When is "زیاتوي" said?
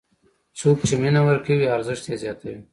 2.23-2.57